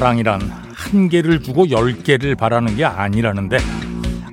사랑이란 0.00 0.40
한 0.72 1.10
개를 1.10 1.42
주고 1.42 1.68
열 1.68 2.02
개를 2.02 2.34
바라는 2.34 2.74
게 2.74 2.86
아니라는데 2.86 3.58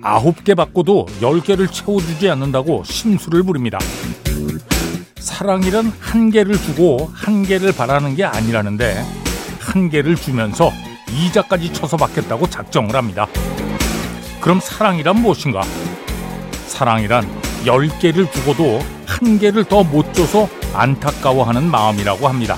아홉 0.01 0.45
개 0.45 0.55
받고도 0.55 1.07
열 1.21 1.41
개를 1.41 1.67
채워주지 1.67 2.29
않는다고 2.29 2.85
심술을 2.85 3.43
부립니다. 3.43 3.77
사랑이란 5.19 5.91
한 5.99 6.31
개를 6.31 6.55
주고 6.57 7.11
한 7.13 7.43
개를 7.43 7.73
바라는 7.73 8.15
게 8.15 8.23
아니라는데 8.23 9.03
한 9.59 9.89
개를 9.89 10.15
주면서 10.15 10.71
이자까지 11.11 11.73
쳐서 11.73 11.97
받겠다고 11.97 12.49
작정을 12.49 12.95
합니다. 12.95 13.27
그럼 14.39 14.61
사랑이란 14.61 15.21
무엇인가? 15.21 15.63
사랑이란 16.67 17.27
열 17.65 17.89
개를 17.99 18.31
주고도 18.31 18.79
한 19.05 19.37
개를 19.37 19.65
더 19.65 19.83
못 19.83 20.13
줘서 20.13 20.47
안타까워하는 20.73 21.69
마음이라고 21.69 22.25
합니다. 22.25 22.55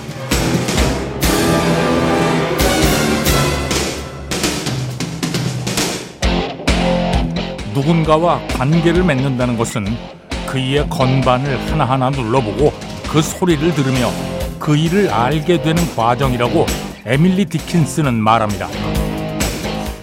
누군가와 7.80 8.45
관계를 8.49 9.03
맺는다는 9.03 9.58
것은 9.58 9.85
그이의 10.47 10.89
건반을 10.89 11.72
하나하나 11.72 12.09
눌러보고 12.09 12.73
그 13.09 13.22
소리를 13.22 13.73
들으며 13.73 14.11
그 14.59 14.75
일을 14.75 15.09
알게 15.09 15.61
되는 15.61 15.95
과정이라고 15.95 16.66
에밀리 17.05 17.45
디킨스는 17.45 18.16
말합니다. 18.16 18.67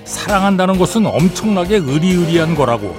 사랑한다는 0.06 0.78
것은 0.78 1.04
엄청나게 1.04 1.77
의리의리한 1.77 2.54
거라고. 2.54 2.97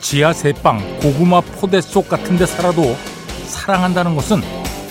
지하 0.00 0.32
새빵, 0.32 1.00
고구마 1.00 1.42
포대 1.42 1.82
속 1.82 2.08
같은 2.08 2.38
데 2.38 2.46
살아도 2.46 2.96
사랑한다는 3.46 4.16
것은 4.16 4.40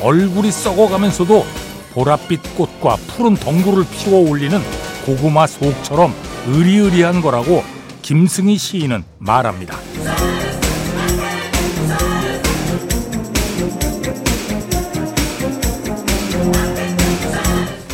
얼굴이 0.02 0.52
썩어가면서도 0.52 1.45
보랏빛 1.95 2.56
꽃과 2.56 2.97
푸른 3.08 3.36
덩굴을 3.36 3.86
피워 3.91 4.30
올리는 4.30 4.59
고구마 5.06 5.47
속처럼 5.47 6.14
의리의리한 6.47 7.22
거라고 7.22 7.73
김승희 8.04 8.58
시인은 8.58 9.06
말합니다. 9.18 9.78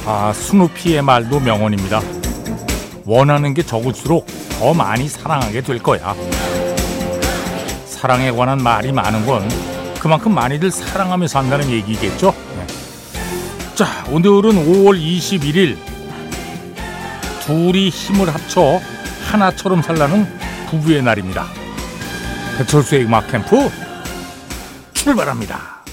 아, 0.08 0.34
스누피의 0.34 1.04
말도 1.04 1.40
명언입니다. 1.40 2.02
원하는 3.06 3.54
게 3.54 3.62
적을수록 3.62 4.26
더 4.58 4.74
많이 4.74 5.08
사랑하게 5.08 5.62
될 5.62 5.78
거야. 5.78 6.16
사랑에 7.86 8.32
관한 8.32 8.64
말이 8.64 8.92
많은 8.92 9.28
건 9.28 9.48
그만큼 10.00 10.34
많이들 10.34 10.72
사랑하며 10.72 11.28
산다는 11.28 11.70
얘기겠죠? 11.70 12.34
네. 12.58 13.76
자, 13.76 13.86
오늘은 14.10 14.56
5월 14.66 15.00
21일. 15.00 15.78
둘이 17.46 17.90
힘을 17.90 18.34
합쳐 18.34 18.80
하나처럼 19.30 19.84
살라는 19.84 20.26
부부의 20.72 21.04
날입니다. 21.04 21.46
배철수의 22.58 23.06
음악 23.06 23.28
캠프 23.28 23.70
출발합니다. 24.94 25.84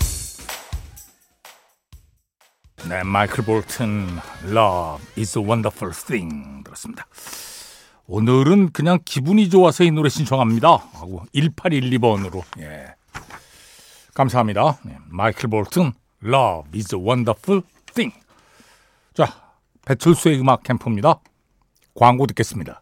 네, 2.88 3.02
마이클 3.02 3.44
볼튼 3.44 4.06
Love 4.44 5.04
is 5.18 5.36
a 5.38 5.44
wonderful 5.44 5.94
thing 5.94 6.64
들었습니다. 6.64 7.06
오늘은 8.06 8.72
그냥 8.72 9.00
기분이 9.04 9.50
좋아서 9.50 9.84
이 9.84 9.90
노래 9.90 10.08
신청합니다. 10.08 10.68
하고 10.94 11.22
1812번으로 11.34 12.42
예. 12.60 12.94
감사합니다. 14.14 14.78
네, 14.84 14.96
마이클 15.08 15.50
볼튼 15.50 15.92
Love 16.24 16.70
is 16.74 16.94
a 16.94 17.00
wonderful 17.00 17.60
thing. 17.92 18.18
자, 19.12 19.26
배철수의 19.84 20.40
음악 20.40 20.62
캠프입니다. 20.62 21.20
광고 21.94 22.26
듣겠습니다. 22.26 22.80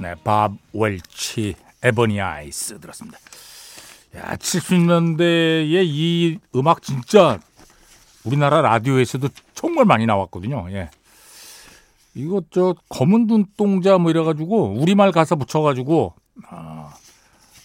네, 0.00 0.14
밥 0.24 0.52
웰치 0.72 1.54
에버니 1.82 2.22
아이스 2.22 2.80
들었습니다. 2.80 3.18
야, 4.16 4.34
70년대에 4.36 5.84
이 5.84 6.38
음악 6.56 6.80
진짜 6.80 7.38
우리나라 8.24 8.62
라디오에서도 8.62 9.28
정말 9.52 9.84
많이 9.84 10.06
나왔거든요. 10.06 10.66
예. 10.70 10.88
이거 12.14 12.42
저 12.50 12.74
검은 12.88 13.26
눈동자 13.26 13.98
뭐 13.98 14.10
이래가지고 14.10 14.80
우리말 14.80 15.12
가사 15.12 15.34
붙여가지고 15.34 16.14
아, 16.48 16.94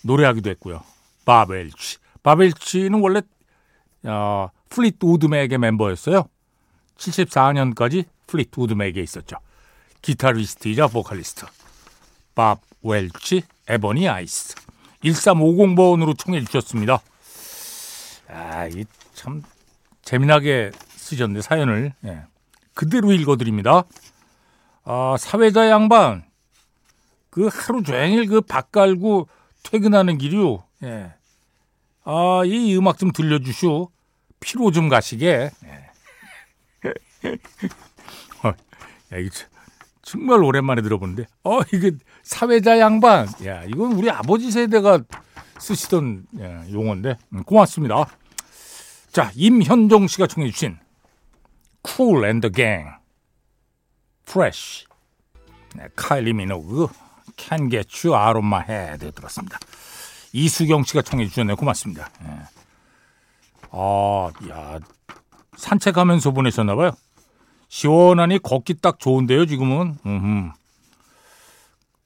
노래하기도 0.03 0.49
했고요. 0.51 0.83
밥 1.23 1.49
웰치. 1.49 1.99
밥 2.21 2.41
웰치는 2.41 2.99
원래 2.99 3.21
어, 4.03 4.49
Fleetwood 4.69 5.05
Mac의 5.05 5.57
멤버였어요. 5.57 6.27
74년까지 6.97 8.05
Fleetwood 8.27 8.59
Mac에 8.59 9.01
있었죠. 9.01 9.37
기타리스트이자 10.01 10.87
보컬리스트. 10.87 11.45
밥 12.35 12.61
웰치, 12.83 13.43
Ebony 13.67 14.07
Eyes. 14.07 14.55
1350번으로 15.03 16.17
청해 16.17 16.43
주셨습니다. 16.45 16.99
아, 18.29 18.67
이 18.67 18.83
참 19.15 19.41
재미나게 20.03 20.71
쓰셨는데 20.97 21.41
사연을 21.41 21.93
예. 22.05 22.23
그대로 22.73 23.11
읽어드립니다. 23.13 23.85
아, 24.83 25.15
사회자 25.17 25.69
양반 25.69 26.25
그 27.29 27.47
하루 27.51 27.81
종일 27.81 28.27
그 28.27 28.41
밥 28.41 28.71
깔고 28.71 29.27
퇴근하는 29.63 30.17
길이요. 30.17 30.63
예. 30.83 31.13
아, 32.03 32.41
이 32.45 32.75
음악 32.77 32.97
좀 32.99 33.11
들려주시오. 33.11 33.89
피로 34.41 34.69
좀 34.71 34.89
가시게. 34.89 35.49
예. 35.65 35.89
어, 38.43 38.49
야, 38.49 39.17
이거 39.17 39.29
정말 40.05 40.43
오랜만에 40.43 40.81
들어보는데, 40.83 41.25
어, 41.43 41.61
이게 41.73 41.91
사회자 42.23 42.79
양반. 42.79 43.27
야, 43.43 43.63
이건 43.63 43.93
우리 43.93 44.09
아버지 44.09 44.51
세대가 44.51 44.99
쓰시던 45.59 46.27
예, 46.39 46.71
용어인데, 46.71 47.17
음, 47.33 47.43
고맙습니다. 47.43 48.05
자, 49.11 49.31
임현종 49.35 50.07
씨가 50.07 50.27
청해 50.27 50.51
주신 50.51 50.77
Cool 51.85 52.23
and 52.23 52.47
the 52.47 52.53
Gang, 52.53 52.97
Fresh, 54.27 54.85
네, 55.75 55.87
카일리 55.95 56.33
미노그, 56.33 56.87
Can 57.35 57.69
Get 57.71 58.07
You 58.07 58.15
Out 58.15 58.37
of 58.37 58.45
My 58.45 58.63
Head 58.67 59.11
들었습니다. 59.11 59.57
이수경 60.33 60.83
씨가 60.83 61.01
청해 61.01 61.27
주셨네요. 61.27 61.55
고맙습니다. 61.55 62.09
네. 62.21 62.41
아, 63.71 64.29
야, 64.49 64.79
산책하면서 65.57 66.31
보내셨나 66.31 66.75
봐요. 66.75 66.91
시원하니 67.75 68.39
걷기 68.39 68.75
딱 68.75 68.99
좋은데요, 68.99 69.45
지금은. 69.47 69.97
음흠. 70.05 70.51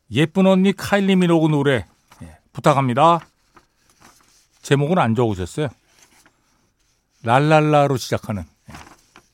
예쁜 0.09 0.47
언니 0.47 0.73
카일리 0.73 1.15
미노그 1.15 1.47
노래 1.49 1.85
네, 2.19 2.39
부탁합니다. 2.51 3.19
제목은 4.63 4.97
안 4.97 5.13
적으셨어요. 5.13 5.67
랄랄라로 7.21 7.97
시작하는 7.97 8.45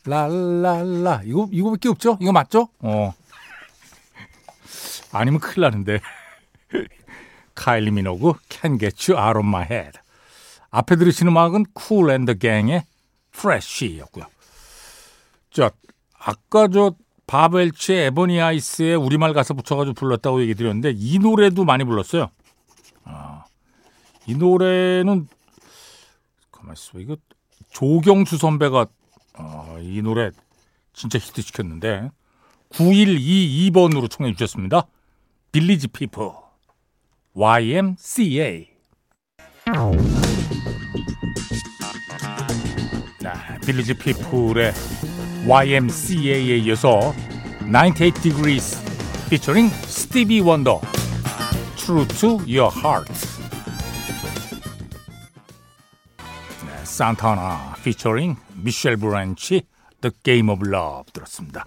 랄랄라 0.04 1.22
이거 1.24 1.48
이거밖에 1.54 1.88
없죠? 1.88 2.18
이거 2.20 2.34
맞죠? 2.34 2.68
어 2.80 3.14
아니면 5.14 5.40
큰일 5.40 5.62
나는데 5.62 6.02
카일리 7.56 7.92
미노그 7.92 8.34
Can 8.50 8.78
Get 8.78 9.10
You 9.10 9.24
Out 9.26 9.38
of 9.38 9.48
My 9.48 9.64
Head 9.64 10.00
앞에 10.72 10.98
들으시는 10.98 11.32
음악은 11.32 11.68
Cool 11.80 12.10
and 12.12 12.26
the 12.26 12.38
Gang의 12.38 12.84
Fresh였고요. 13.34 14.26
자 15.52 15.72
아까 16.26 16.68
저 16.68 16.96
밥 17.28 17.52
웰치의 17.52 18.08
Ebony 18.08 18.42
Eyes의 18.42 18.96
우리말 18.96 19.34
가사 19.34 19.54
붙여가지고 19.54 19.94
불렀다고 19.94 20.42
얘기 20.42 20.56
드렸는데 20.56 20.94
이 20.96 21.20
노래도 21.20 21.66
많이 21.66 21.84
불렀어요. 21.84 22.30
아, 23.04 23.44
이 24.26 24.34
노래는 24.34 25.28
가만 26.52 26.74
있어 26.74 27.00
이거 27.00 27.16
조경수 27.72 28.38
선배가 28.38 28.88
어, 29.38 29.78
이 29.80 30.02
노래 30.02 30.32
진짜 30.94 31.20
히트 31.20 31.44
시켰는데 31.44 32.10
9122번으로 32.72 34.10
청해 34.10 34.34
주셨습니다. 34.34 34.88
Village 35.52 35.90
People 35.90 36.32
YMCA 37.36 38.68
네, 43.22 43.32
빌리지 43.66 43.94
피플의 43.94 44.74
YMCA에 45.48 46.58
이어서 46.58 47.14
98 47.60 48.14
Degrees 48.22 48.78
featuring 49.28 49.72
Stevie 49.84 50.42
Wonder 50.42 50.80
True 51.76 52.08
to 52.08 52.40
Your 52.48 52.72
Heart 52.76 53.14
산타나 56.84 57.76
피처링 57.84 58.36
미셸 58.64 58.98
브란치 58.98 59.68
The 60.02 60.12
Game 60.24 60.50
of 60.52 60.68
Love 60.68 61.12
들었습니다. 61.14 61.66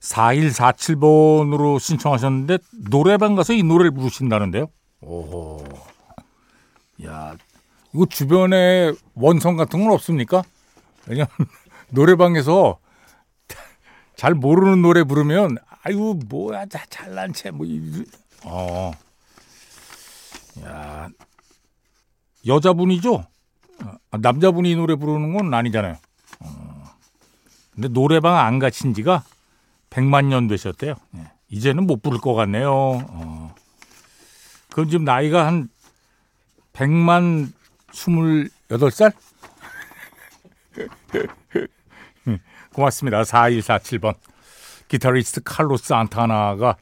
4147번으로 0.00 1.78
신청하셨는데 1.78 2.58
노래방 2.88 3.34
가서 3.34 3.52
이 3.52 3.62
노래를 3.62 3.90
부르신다는데요. 3.90 4.68
오호. 5.02 5.64
야, 7.06 7.34
이거 7.94 8.06
주변에 8.06 8.92
원성 9.14 9.56
같은 9.56 9.82
건 9.82 9.92
없습니까? 9.92 10.42
왜냐면 11.06 11.28
노래방에서 11.90 12.78
잘 14.16 14.34
모르는 14.34 14.82
노래 14.82 15.04
부르면 15.04 15.56
아유 15.82 16.18
뭐야 16.28 16.66
자, 16.66 16.84
잘난 16.88 17.32
채뭐 17.32 17.66
어. 18.44 18.92
야. 20.64 21.08
여자분이죠? 22.46 23.24
아, 23.82 24.18
남자분이 24.18 24.74
노래 24.76 24.94
부르는 24.94 25.32
건 25.34 25.52
아니잖아요. 25.54 25.96
어. 26.40 26.84
근데 27.72 27.88
노래방 27.88 28.38
안 28.38 28.58
가신 28.58 28.94
지가 28.94 29.24
100만 29.90 30.26
년 30.26 30.48
되셨대요. 30.48 30.94
예. 31.16 31.32
이제는 31.48 31.86
못 31.86 32.02
부를 32.02 32.18
것 32.18 32.34
같네요. 32.34 32.70
어. 32.72 33.54
그럼 34.70 34.88
지금 34.88 35.04
나이가 35.04 35.46
한 35.46 35.68
100만 36.72 37.52
28살? 37.92 39.12
고맙습니다. 42.74 43.22
4147번. 43.22 44.14
기타리스트 44.88 45.40
칼로스 45.44 45.92
산타나가 45.92 46.76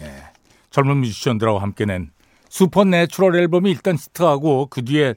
예, 0.00 0.24
젊은 0.70 0.98
뮤지션들하고 0.98 1.60
함께 1.60 1.84
낸 1.84 2.10
Supernatural 2.48 3.36
앨범이 3.36 3.70
일단 3.70 3.96
히트하고 3.96 4.66
그 4.66 4.84
뒤에 4.84 5.14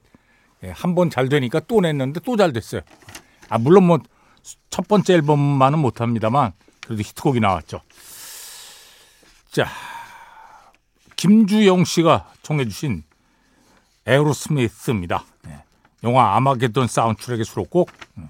예, 0.63 0.69
한번 0.69 1.09
잘 1.09 1.29
되니까 1.29 1.59
또 1.61 1.81
냈는데 1.81 2.19
또 2.19 2.37
잘 2.37 2.53
됐어요. 2.53 2.81
아 3.49 3.57
물론 3.57 3.85
뭐 3.85 3.99
첫 4.69 4.87
번째 4.87 5.15
앨범만은 5.15 5.79
못 5.79 6.01
합니다만 6.01 6.53
그래도 6.85 7.01
히트곡이 7.01 7.39
나왔죠. 7.39 7.81
자 9.51 9.67
김주영 11.15 11.83
씨가 11.83 12.31
청해주신 12.43 13.03
Aerosmith입니다. 14.05 15.25
네. 15.43 15.63
영화 16.03 16.35
Armageddon 16.35 16.87
사운드트랙의 16.87 17.43
수록곡 17.43 17.91
음. 18.19 18.29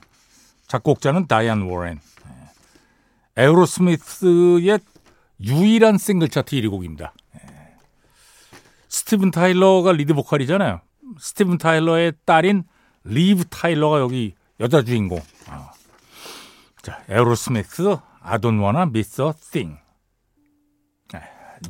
작곡자는 0.68 1.28
다이안 1.28 1.64
워렌. 1.64 2.00
네. 2.26 3.44
Aerosmith의 3.44 4.80
유일한 5.42 5.98
싱글 5.98 6.30
차트 6.30 6.56
1위 6.56 6.70
곡입니다. 6.70 7.14
네. 7.34 7.76
스티븐 8.90 9.32
타일러가 9.32 9.92
리드 9.92 10.14
보컬이잖아요. 10.14 10.82
스티븐 11.20 11.58
타일러의 11.58 12.14
딸인 12.26 12.64
리브 13.04 13.46
타일러가 13.46 14.00
여기 14.00 14.36
여자 14.60 14.84
주인공. 14.84 15.22
아. 15.48 15.72
자, 16.82 17.04
Aerosmith 17.10 17.98
I 18.22 18.28
Don't 18.28 18.60
Miss 18.92 19.22
a 19.52 19.55
Thing. 19.55 19.78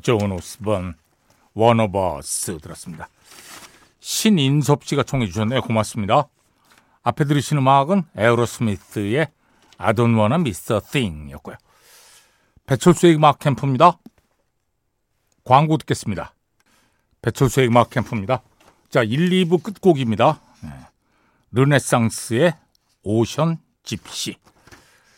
조안 0.02 0.32
오스본 0.32 0.96
One 1.54 1.99
of 1.99 2.29
Us 2.29 2.60
들었습니다. 2.60 3.10
신인섭 4.00 4.86
씨가 4.86 5.04
청해 5.04 5.28
주셨네요. 5.28 5.62
고맙습니다. 5.62 6.28
앞에 7.08 7.24
들으신 7.24 7.58
음악은 7.60 8.04
Aerosmith의 8.18 9.28
I 9.78 9.94
don't 9.94 10.20
wanna 10.20 10.36
miss 10.42 10.74
a 10.74 10.82
thing 10.82 11.32
였고요. 11.32 11.56
배철수의 12.66 13.16
음악 13.16 13.40
캠프입니다. 13.40 13.98
광고 15.46 15.78
듣겠습니다. 15.78 16.34
배철수의 17.22 17.68
음악 17.68 17.92
캠프입니다. 17.92 18.42
자, 18.90 19.04
1, 19.04 19.30
2부 19.30 19.64
끝곡입니다. 19.64 20.42
네. 20.64 20.70
르네상스의 21.52 22.58
오션 23.04 23.60
집시. 23.84 24.36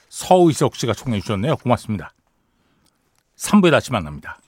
서의석 0.09 0.75
씨가 0.75 0.93
청해 0.93 1.21
주셨네요. 1.21 1.57
고맙습니다. 1.57 2.13
3부에 3.35 3.71
다시 3.71 3.91
만납니다. 3.91 4.39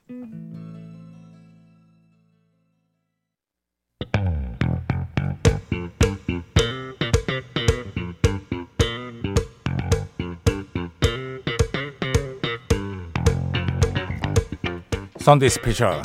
선데이 15.22 15.50
스페셜 15.50 16.02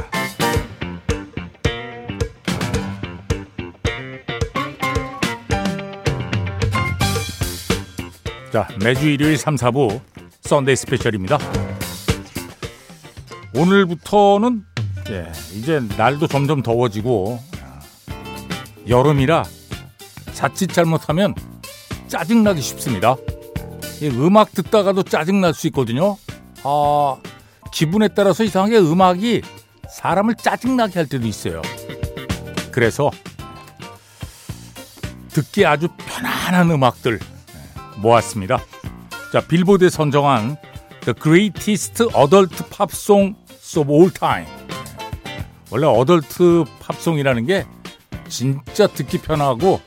자 8.52 8.68
매주 8.82 9.08
일요일 9.08 9.38
3, 9.38 9.56
4부 9.56 10.00
Sunday 10.42 10.76
Special입니다. 10.76 11.38
오늘부터는 13.54 14.64
예, 15.10 15.32
이제 15.54 15.80
날도 15.96 16.26
점점 16.26 16.62
더워지고 16.62 17.40
여름이라 18.86 19.44
자칫 20.34 20.68
잘못하면 20.68 21.34
짜증나기 22.08 22.60
쉽습니다. 22.60 23.16
음악 24.02 24.52
듣다가도 24.52 25.04
짜증날 25.04 25.54
수 25.54 25.66
있거든요. 25.68 26.18
아 26.62 27.16
기분에 27.76 28.08
따라서 28.08 28.42
이상하게 28.42 28.78
음악이 28.78 29.42
사람을 29.90 30.36
짜증나게 30.36 30.98
할 30.98 31.06
때도 31.06 31.26
있어요. 31.26 31.60
그래서 32.72 33.10
듣기 35.28 35.66
아주 35.66 35.88
편안한 35.98 36.70
음악들 36.70 37.20
모았습니다. 37.98 38.60
자, 39.30 39.46
빌보드에 39.46 39.90
선정한 39.90 40.56
The 41.02 41.14
Greatest 41.22 42.04
Adult 42.16 42.64
Pop 42.70 42.90
Songs 42.94 43.78
of 43.78 43.92
All 43.92 44.10
Time. 44.10 44.50
원래 45.70 45.86
어덜트 45.86 46.64
팝송이라는 46.80 47.44
게 47.44 47.66
진짜 48.30 48.86
듣기 48.86 49.18
편하고 49.18 49.82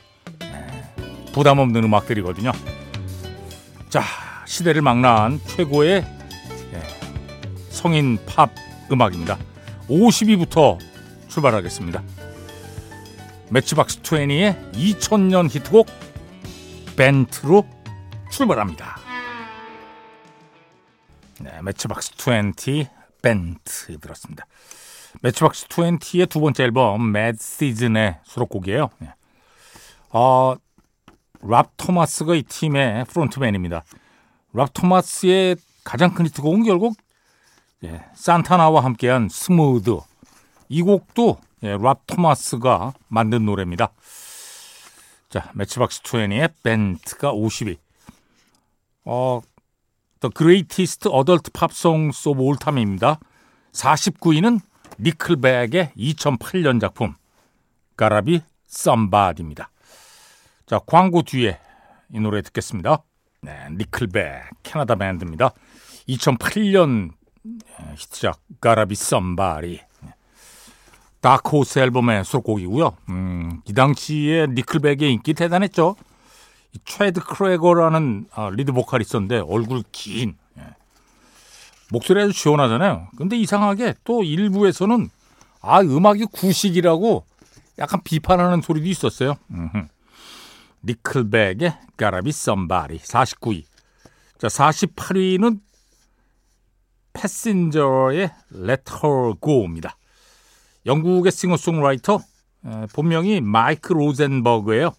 부담 1.32 1.58
없는 1.58 1.82
음악들이거든요. 1.82 2.52
자, 3.88 4.04
시대를 4.46 4.80
망라한 4.80 5.40
최고의 5.44 6.19
성인 7.80 8.18
팝 8.26 8.50
음악입니다. 8.92 9.38
50위부터 9.88 10.78
출발하겠습니다. 11.28 12.02
Matchbox 13.48 14.02
20의 14.02 14.74
2000년 14.74 15.48
히트곡 15.48 15.86
Bent로 16.94 17.66
출발합니다. 18.30 18.98
네, 21.40 21.62
Matchbox 21.62 22.12
20 22.18 22.86
Bent 23.22 23.98
들었습니다. 23.98 24.44
Matchbox 25.22 25.66
20의 25.68 26.28
두 26.28 26.40
번째 26.40 26.64
앨범 26.64 27.12
Mad 27.12 27.38
Season의 27.42 28.18
수록곡이에요. 28.24 28.90
네. 28.98 29.14
어, 30.10 30.54
랍 31.40 31.72
토마스가 31.78 32.34
이 32.34 32.42
팀의 32.42 33.06
frontman입니다. 33.06 33.84
랍 34.52 34.68
토마스의 34.74 35.56
가장 35.82 36.12
큰 36.12 36.26
히트곡은 36.26 36.64
결국 36.64 36.94
예, 37.84 38.04
산타나와 38.14 38.84
함께한 38.84 39.28
Smooth 39.30 40.00
이 40.68 40.82
곡도 40.82 41.38
예, 41.62 41.76
랍 41.80 42.02
토마스가 42.06 42.92
만든 43.08 43.46
노래입니다. 43.46 43.92
자, 45.30 45.50
Matchbox 45.54 46.02
20의 46.02 46.52
Bent가 46.62 47.32
50위. 47.32 47.78
어, 49.04 49.40
The 50.20 50.30
Greatest 50.36 51.08
Adult 51.08 51.50
Pop 51.52 51.72
Songs 51.72 52.28
of 52.28 52.40
All 52.40 52.58
Time입니다. 52.58 53.18
49위는 53.72 54.60
Nickelback의 54.98 55.92
2008년 55.96 56.80
작품 56.80 57.14
Gotta 57.96 58.29
Be 58.29 58.42
Somebody입니다. 58.66 59.70
자, 60.66 60.80
광고 60.86 61.22
뒤에 61.22 61.58
이 62.12 62.20
노래 62.20 62.42
듣겠습니다. 62.42 63.02
네, 63.40 63.68
Nickelback 63.70 64.50
캐나다 64.62 64.96
밴드입니다. 64.96 65.52
2008년 66.08 67.12
예, 67.12 67.19
히트작 67.96 68.40
Gotta 68.60 68.84
Be 68.84 68.94
Somebody 68.94 69.80
Dark 71.20 71.46
Horse 71.46 71.78
앨범의 71.78 72.24
수록곡이고요. 72.24 72.96
음, 73.10 73.60
이 73.66 73.74
당시에 73.74 74.46
Nickelback의 74.48 75.12
인기 75.12 75.34
대단했죠. 75.34 75.96
채드 76.84 77.20
크로거라는 77.20 78.26
아, 78.32 78.50
리드 78.50 78.72
보컬이 78.72 79.02
있었는데 79.02 79.40
얼굴 79.40 79.82
긴 79.92 80.36
예. 80.58 80.62
목소리 81.90 82.22
아주 82.22 82.32
시원하잖아요. 82.32 83.08
근데 83.16 83.36
이상하게 83.36 83.94
또 84.04 84.22
일부에서는 84.22 85.10
아 85.60 85.80
음악이 85.80 86.26
구식이라고 86.32 87.26
약간 87.78 88.00
비판하는 88.02 88.62
소리도 88.62 88.86
있었어요. 88.86 89.34
음흠. 89.50 89.88
Nickelback의 90.84 91.76
Gotta 91.96 92.22
Be 92.22 92.32
Somebody 92.32 92.98
49위. 92.98 93.64
자 94.38 94.48
48위는 94.48 95.60
Passenger의 97.12 98.30
Let 98.54 98.82
Her 99.02 99.34
Go입니다. 99.40 99.96
영국의 100.86 101.32
싱어송라이터 101.32 102.20
본명이 102.94 103.40
마이크 103.40 103.92
로젠버그예요. 103.92 104.92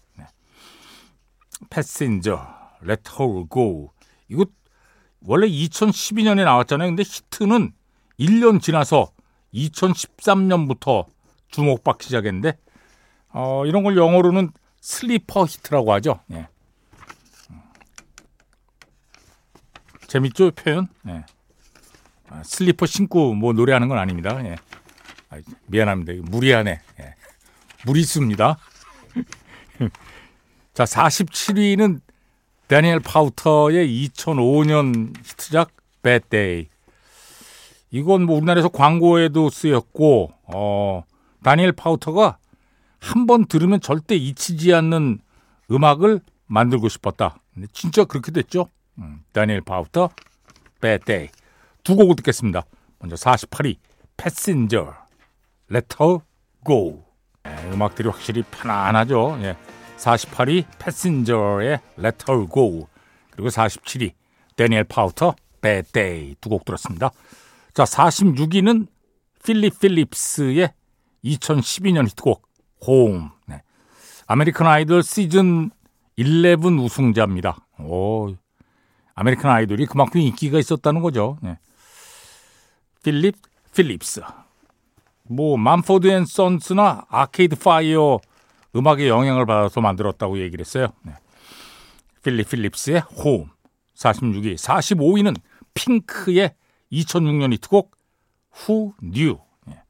Passenger 1.70 2.46
Let 2.82 3.10
Her 3.18 3.44
Go 3.50 3.90
이거 4.28 4.46
원래 5.20 5.46
2012년에 5.46 6.44
나왔잖아요. 6.44 6.88
근데 6.88 7.02
히트는 7.02 7.72
1년 8.18 8.60
지나서 8.60 9.12
2013년부터 9.54 11.06
주목받기 11.48 12.06
시작했는데 12.06 12.58
어, 13.28 13.64
이런 13.66 13.82
걸 13.82 13.96
영어로는 13.96 14.50
sleeper 14.80 15.44
hit라고 15.44 15.92
하죠. 15.94 16.20
예. 16.32 16.48
재밌죠 20.08 20.50
표현? 20.50 20.88
예. 21.08 21.24
아, 22.32 22.42
슬리퍼 22.44 22.86
신고 22.86 23.34
뭐 23.34 23.52
노래하는 23.52 23.88
건 23.88 23.98
아닙니다. 23.98 24.42
예. 24.44 24.56
아, 25.28 25.36
미안합니다. 25.66 26.12
무리하네. 26.30 26.80
예. 27.00 27.14
무리수입니다. 27.84 28.56
자, 30.72 30.84
47위는 30.84 32.00
다니엘 32.68 33.00
파우터의 33.00 33.86
2005년 34.08 35.14
히트작 35.18 35.70
Bad 36.02 36.28
Day. 36.30 36.68
이건 37.90 38.24
뭐 38.24 38.36
우리나라에서 38.36 38.68
광고에도 38.70 39.50
쓰였고, 39.50 40.32
어, 40.44 41.02
다니엘 41.42 41.72
파우터가 41.72 42.38
한 42.98 43.26
번 43.26 43.44
들으면 43.46 43.80
절대 43.80 44.14
잊히지 44.14 44.72
않는 44.72 45.18
음악을 45.70 46.20
만들고 46.46 46.88
싶었다. 46.88 47.40
진짜 47.72 48.04
그렇게 48.04 48.30
됐죠. 48.32 48.68
음, 48.98 49.22
다니엘 49.32 49.60
파우터, 49.60 50.10
Bad 50.80 51.04
Day. 51.04 51.28
두 51.82 51.96
곡을 51.96 52.16
듣겠습니다. 52.16 52.64
먼저 52.98 53.16
48위, 53.16 53.76
Passenger, 54.16 54.92
Let 55.70 55.96
Her 56.00 56.18
Go. 56.64 57.04
네, 57.42 57.70
음악들이 57.72 58.08
확실히 58.08 58.42
편안하죠. 58.42 59.38
예. 59.42 59.56
48위, 59.96 60.64
Passenger의 60.78 61.80
Let 61.98 62.24
Her 62.28 62.48
Go. 62.52 62.88
그리고 63.30 63.48
47위, 63.48 64.12
다니엘 64.56 64.84
파우터, 64.84 65.34
Day. 65.92 66.34
두곡 66.40 66.64
들었습니다. 66.64 67.10
자, 67.72 67.84
46위는 67.84 68.88
필립 69.44 69.78
필립스의 69.78 70.72
2012년 71.24 72.08
히트곡 72.08 72.42
홈. 72.86 73.30
네. 73.46 73.62
아메리칸 74.26 74.66
아이돌 74.66 75.02
시즌 75.02 75.70
11 76.18 76.56
우승자입니다. 76.78 77.56
오, 77.78 78.34
아메리칸 79.14 79.50
아이돌이 79.50 79.86
그만큼 79.86 80.20
인기가 80.20 80.58
있었다는 80.58 81.00
거죠. 81.00 81.38
네. 81.42 81.58
필립 83.02 83.36
필립스. 83.74 84.22
뭐 85.24 85.56
만포드 85.56 86.08
앤 86.08 86.24
선스나 86.24 87.06
아케이드 87.08 87.56
파이어 87.56 88.18
음악의 88.74 89.08
영향을 89.08 89.46
받아서 89.46 89.80
만들었다고 89.80 90.38
얘기를 90.38 90.64
했어요. 90.64 90.88
네. 91.02 91.12
필립 92.22 92.48
필립스의 92.50 93.00
홈 93.00 93.50
46위, 93.96 94.54
45위는 94.56 95.36
핑크의 95.74 96.54
2006년 96.92 97.52
히트곡 97.54 97.90
Who 98.68 98.94
Knew. 99.00 99.38
예. 99.70 99.82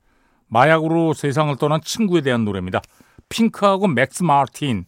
마약으로 0.49 1.14
세상을 1.14 1.54
떠난 1.57 1.81
친구에 1.83 2.21
대한 2.21 2.45
노래입니다. 2.45 2.81
핑크하고 3.28 3.88
맥스 3.88 4.23
마틴 4.23 4.85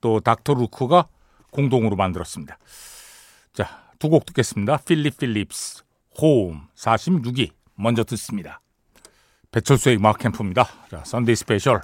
또 0.00 0.20
닥터 0.20 0.54
루크가 0.54 1.08
공동으로 1.50 1.96
만들었습니다. 1.96 2.58
자, 3.52 3.82
두 3.98 4.08
곡 4.08 4.26
듣겠습니다. 4.26 4.78
필립 4.78 5.18
필립스 5.18 5.84
홈 6.20 6.66
46위 6.74 7.50
먼저 7.82 8.04
듣습니다. 8.04 8.60
배철수의 9.50 9.96
음악 9.96 10.18
캠프입니다. 10.18 10.66
자, 10.90 11.02
Sunday 11.04 11.36
Special 11.36 11.82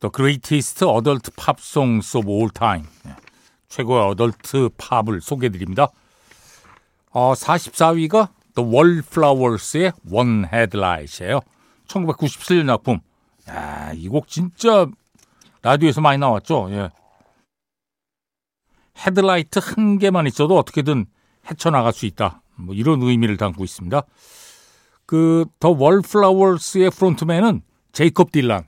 The 0.00 0.10
Greatest 0.14 0.84
Adult 0.84 1.30
Pop 1.36 1.58
Songs 1.60 2.16
of 2.16 2.30
All 2.30 2.48
Time 2.50 2.86
예. 3.06 3.16
최고의 3.68 4.02
adult 4.10 4.70
팝을 4.78 5.20
소개해드립니다. 5.20 5.88
어, 7.10 7.34
44위가 7.34 8.30
The 8.54 8.70
Wallflowers의 8.70 9.92
One 10.10 10.46
Headlight이에요. 10.50 11.40
1997년 11.86 12.66
작품. 12.68 13.00
야, 13.48 13.92
이 13.94 14.08
곡 14.08 14.28
진짜 14.28 14.86
라디오에서 15.62 16.00
많이 16.00 16.18
나왔죠. 16.18 16.68
예. 16.70 16.90
헤드라이트 19.06 19.60
한 19.62 19.98
개만 19.98 20.26
있어도 20.26 20.58
어떻게든 20.58 21.06
헤쳐나갈 21.50 21.92
수 21.92 22.06
있다. 22.06 22.39
뭐 22.64 22.74
이런 22.74 23.02
의미를 23.02 23.36
담고 23.36 23.64
있습니다. 23.64 24.02
그 25.06 25.44
더 25.58 25.70
월플라워스의 25.70 26.90
frontman은 26.90 27.62
제이콥 27.92 28.30
딜란, 28.30 28.64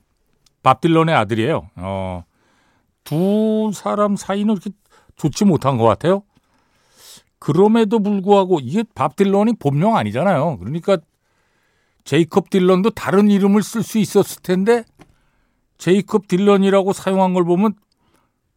밥 0.63 0.81
딜런의 0.81 1.15
아들이에요. 1.15 1.69
어, 1.77 2.25
두 3.05 3.71
사람 3.75 4.17
사이는 4.17 4.53
이렇게 4.55 4.71
좋지 5.17 5.45
못한 5.45 5.77
것 5.77 5.85
같아요. 5.85 6.23
그럼에도 7.39 7.99
불구하고 8.01 8.61
이게 8.61 8.85
밥 8.95 9.17
딜런이 9.17 9.55
본명 9.59 9.97
아니잖아요. 9.97 10.59
그러니까 10.59 10.99
제이콥 12.05 12.51
딜런도 12.51 12.91
다른 12.91 13.31
이름을 13.31 13.63
쓸 13.63 13.83
수 13.83 13.99
있었을 13.99 14.43
텐데 14.43 14.85
제이콥 15.79 16.29
딜런이라고 16.29 16.93
사용한 16.93 17.35
걸 17.35 17.45
보면 17.45 17.75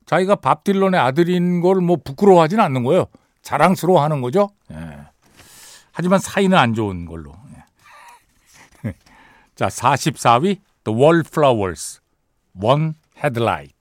자기가 0.05 0.35
밥 0.35 0.63
딜런의 0.63 0.99
아들인 0.99 1.61
걸 1.61 1.81
뭐 1.81 1.97
부끄러워하진 2.03 2.59
않는 2.59 2.83
거예요. 2.83 3.05
자랑스러워하는 3.41 4.21
거죠. 4.21 4.49
예. 4.71 4.75
하지만 5.95 6.19
사이는 6.19 6.57
안 6.57 6.73
좋은 6.73 7.05
걸로. 7.05 7.33
예. 8.83 8.93
자, 9.55 9.67
44위 9.67 10.59
The 10.83 10.99
Wallflowers 10.99 12.01
One 12.61 12.93
Headlight. 13.17 13.73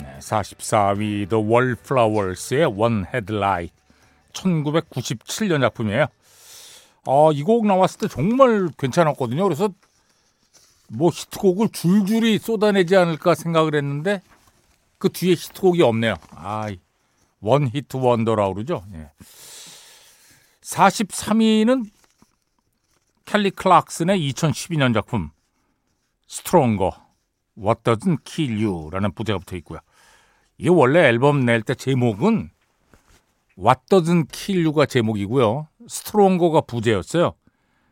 네, 0.00 0.18
44위 0.18 1.28
The 1.28 1.44
Wallflowers의 1.44 2.66
One 2.74 3.04
Headlight. 3.12 3.74
1997년 4.32 5.60
작품이에요. 5.60 6.06
어, 7.06 7.32
이 7.32 7.42
곡 7.42 7.66
나왔을 7.66 8.00
때 8.00 8.08
정말 8.08 8.70
괜찮았거든요. 8.78 9.44
그래서 9.44 9.68
뭐 10.88 11.10
히트곡을 11.12 11.68
줄줄이 11.70 12.38
쏟아내지 12.38 12.96
않을까 12.96 13.34
생각을 13.34 13.74
했는데 13.74 14.22
그 14.98 15.10
뒤에 15.10 15.32
히트곡이 15.34 15.82
없네요. 15.82 16.14
아, 16.30 16.70
one 17.40 17.68
hit 17.68 17.98
wonder라고 17.98 18.54
그러죠. 18.54 18.84
예. 18.94 19.10
43위는 20.68 21.86
켈리 23.24 23.50
클락슨의 23.50 24.18
2012년 24.30 24.92
작품 24.92 25.30
Stronger 26.26 26.92
What 27.56 27.82
Doesn't 27.82 28.18
Kill 28.24 28.64
You라는 28.64 29.12
부제가 29.12 29.38
붙어 29.38 29.56
있고요. 29.56 29.80
이게 30.58 30.68
원래 30.68 31.00
앨범 31.00 31.44
낼 31.44 31.62
때 31.62 31.74
제목은 31.74 32.50
What 33.58 33.80
Doesn't 33.88 34.28
Kill 34.30 34.66
You가 34.66 34.86
제목이고요. 34.86 35.68
Stronger가 35.88 36.62
부제였어요. 36.62 37.34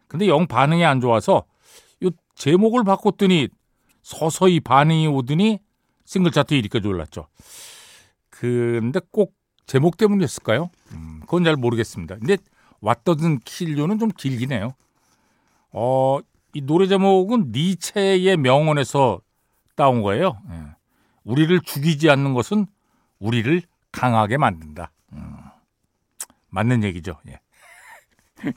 근데 0.06 0.28
영 0.28 0.46
반응이 0.46 0.84
안 0.84 1.00
좋아서 1.00 1.44
이 2.00 2.10
제목을 2.34 2.84
바꿨더니 2.84 3.48
서서히 4.02 4.60
반응이 4.60 5.08
오더니 5.08 5.58
싱글 6.04 6.30
차트 6.30 6.54
1위까지 6.54 6.86
올랐죠. 6.86 7.26
근데 8.30 9.00
꼭 9.10 9.34
제목 9.66 9.96
때문이었을까요? 9.96 10.70
음, 10.92 11.20
그건 11.22 11.42
잘 11.42 11.56
모르겠습니다. 11.56 12.16
근데 12.18 12.36
Kill 13.44 13.78
You는 13.78 13.98
좀 13.98 14.10
길긴 14.10 14.52
해요. 14.52 14.74
어, 15.72 16.20
이 16.54 16.62
노래 16.62 16.86
제목은 16.86 17.52
니체의 17.52 18.36
명언에서 18.36 19.20
따온 19.74 20.02
거예요. 20.02 20.40
예. 20.50 20.76
우리를 21.24 21.60
죽이지 21.60 22.08
않는 22.08 22.34
것은 22.34 22.66
우리를 23.18 23.62
강하게 23.92 24.36
만든다. 24.38 24.90
음, 25.12 25.36
맞는 26.48 26.82
얘기죠. 26.84 27.18
예. 27.28 27.40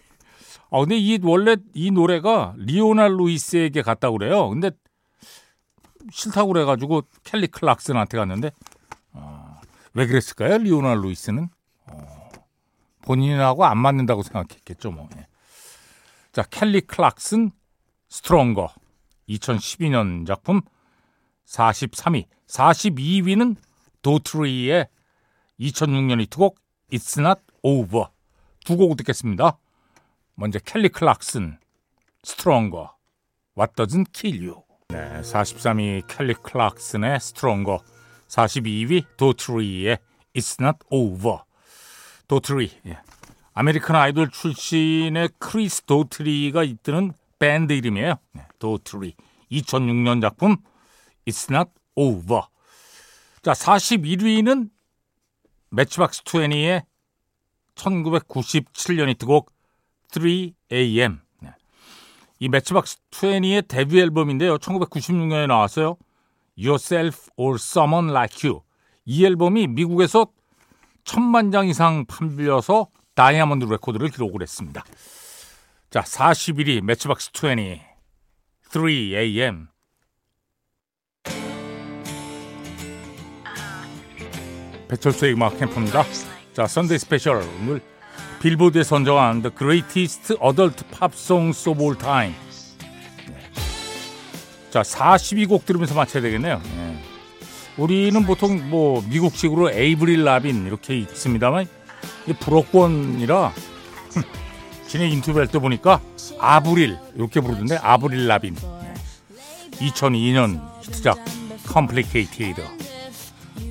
아, 0.71 0.79
근데 0.79 0.97
이 0.97 1.19
원래 1.23 1.57
이 1.73 1.91
노래가 1.91 2.53
리오날 2.57 3.17
루이스에게 3.17 3.81
갔다고 3.81 4.17
그래요. 4.17 4.49
근데 4.49 4.71
싫다고 6.11 6.53
그래가지고 6.53 7.03
켈리 7.23 7.47
클락슨한테 7.47 8.17
갔는데 8.17 8.51
어, 9.11 9.59
왜 9.93 10.07
그랬을까요? 10.07 10.57
리오날 10.57 11.01
루이스는 11.01 11.49
어, 11.87 12.18
본인하고 13.09 13.65
안 13.65 13.79
맞는다고 13.79 14.21
생각했겠죠. 14.21 14.91
뭐. 14.91 15.09
예. 15.17 15.25
자, 16.31 16.43
켈리 16.43 16.81
클락슨 16.81 17.49
스트롱거 18.07 18.71
2012년 19.27 20.27
작품 20.27 20.61
43위, 21.47 22.25
42위는 22.47 23.55
도트리의 24.03 24.87
2006년 25.59 26.21
히트곡 26.21 26.59
It's 26.91 27.19
Not 27.19 27.41
Over 27.63 28.05
두 28.63 28.77
곡 28.77 28.95
듣겠습니다. 28.97 29.57
먼저 30.35 30.59
켈리 30.59 30.89
클락슨 30.89 31.57
Stronger 32.23 32.95
What 33.57 33.73
Doesn't 33.73 34.13
Kill 34.13 34.47
You 34.47 34.61
네, 34.89 35.21
43위 35.21 36.05
켈리 36.07 36.35
클락슨의 36.35 37.19
Stronger 37.19 37.81
42위 38.27 39.05
도트리의 39.17 39.97
It's 40.35 40.61
Not 40.61 40.77
Over 40.91 41.48
도트리 42.29 42.71
예. 42.85 42.99
아메리칸 43.53 43.95
아이돌 43.95 44.29
출신의 44.29 45.29
크리스 45.39 45.81
도트리가 45.81 46.63
이끄는 46.63 47.11
밴드 47.39 47.73
이름이에요. 47.73 48.15
네, 48.33 48.43
도트리 48.59 49.15
2006년 49.51 50.21
작품 50.21 50.57
It's 51.27 51.51
Not 51.51 51.71
Over. 51.95 52.43
자, 53.41 53.53
41위는 53.53 54.69
매치박스 55.71 56.23
20의 56.23 56.85
1997년 57.75 59.09
히트곡 59.09 59.51
3AM. 60.11 61.19
네. 61.41 61.49
이 62.39 62.47
매치박스 62.47 62.97
20의 63.09 63.67
데뷔 63.67 63.99
앨범인데요. 64.01 64.57
1996년에 64.59 65.47
나왔어요. 65.47 65.97
Yourself 66.57 67.29
or 67.37 67.55
Someone 67.59 68.11
Like 68.11 68.47
You. 68.47 68.61
이 69.05 69.25
앨범이 69.25 69.67
미국에서 69.67 70.27
천만 71.09 71.49
장 71.49 71.67
이상 71.67 72.05
팔려서 72.05 72.89
다이아몬드 73.15 73.65
레코드를 73.65 74.09
기록을 74.09 74.43
했습니다. 74.43 74.83
자, 75.89 76.01
41위 76.01 76.81
매치박스 76.81 77.31
20 77.33 77.81
3am 78.71 79.67
배철수의 84.87 85.33
음악 85.33 85.57
캠프입니다. 85.57 86.03
자, 86.53 86.67
Sunday 86.67 86.99
Special 86.99 87.37
오늘 87.37 87.81
빌보드에 88.39 88.83
선정한 88.83 89.41
The 89.41 89.55
Greatest 89.57 90.35
Adult 90.35 90.85
Pop 90.91 91.15
Songs 91.15 91.67
of 91.67 91.81
All 91.81 91.97
Time. 91.97 92.35
네. 93.27 93.39
자, 94.69 94.83
40위 94.83 95.30
곡 95.30 95.65
들으면서 95.65 95.95
마쳐야 95.95 96.21
되겠네요. 96.21 96.61
네. 96.63 96.88
우리는 97.79 98.25
보통 98.25 98.69
뭐 98.69 99.01
미국식으로 99.07 99.71
에이브릴 99.71 100.25
라빈 100.25 100.67
이렇게 100.67 100.97
읽습니다만 100.99 101.65
이 102.27 102.33
불어권이라 102.33 103.53
지네 104.87 105.07
인터뷰할 105.09 105.47
때 105.47 105.59
보니까 105.59 106.01
아브릴 106.39 106.97
이렇게 107.15 107.39
부르던데 107.39 107.77
아브릴 107.77 108.27
라빈. 108.27 108.55
네. 108.55 108.93
2002년 109.87 110.61
히트작 110.81 111.17
Complicated. 111.67 112.61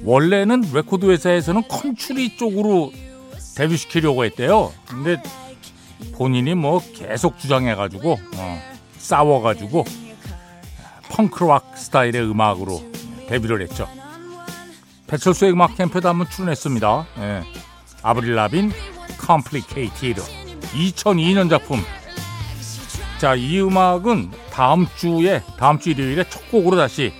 원래는 0.04 0.64
레코드 0.72 1.10
회사에서는 1.10 1.68
컨츄리 1.68 2.38
쪽으로 2.38 2.92
데뷔시키려고 3.56 4.24
했대요. 4.24 4.72
근데 4.86 5.22
본인이 6.14 6.54
뭐 6.54 6.80
계속 6.94 7.38
주장해가지고 7.38 8.12
어, 8.36 8.62
싸워가지고 8.96 9.84
펑크락 11.10 11.76
스타일의 11.76 12.22
음악으로 12.22 12.82
데뷔를 13.28 13.60
했죠. 13.62 13.97
배철수의 15.08 15.52
음악 15.52 15.76
캠프에도 15.76 16.08
한번 16.08 16.28
출연했습니다. 16.28 17.06
예. 17.18 17.42
아브릴 18.02 18.34
라빈 18.34 18.72
Complicated 19.18 20.22
2002년 20.72 21.50
작품. 21.50 21.82
자, 23.18 23.34
이 23.34 23.60
음악은 23.60 24.30
다음 24.52 24.86
주에 24.96 25.42
다음 25.58 25.78
주 25.80 25.90
일요일에 25.90 26.24
첫 26.28 26.48
곡으로 26.50 26.76
다시 26.76 27.12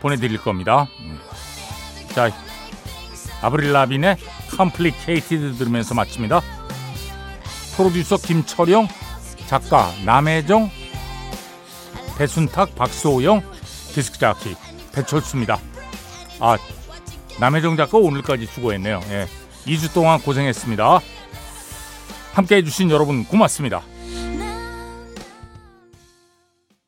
보내드릴 0.00 0.38
겁니다. 0.38 0.86
음. 1.00 1.18
자, 2.14 2.30
아브릴 3.42 3.72
라빈의 3.72 4.16
Complicated 4.50 5.54
들으면서 5.54 5.94
마칩니다. 5.94 6.42
프로듀서 7.76 8.16
김철영, 8.18 8.88
작가 9.46 9.90
남혜정, 10.04 10.70
배순탁, 12.18 12.74
박소영, 12.74 13.42
디스크 13.94 14.18
자키 14.18 14.56
배철수입니다. 14.92 15.58
아, 16.40 16.58
남혜정 17.40 17.76
작가 17.76 17.96
오늘까지 17.96 18.44
수고했네요. 18.46 19.00
예. 19.08 19.26
2주 19.66 19.92
동안 19.94 20.20
고생했습니다. 20.20 21.00
함께 22.34 22.56
해주신 22.56 22.90
여러분 22.90 23.24
고맙습니다. 23.24 23.82